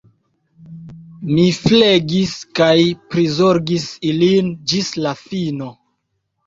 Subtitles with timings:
[1.33, 2.73] Mi flegis kaj
[3.13, 5.75] prizorgis ilin ĝis la fino.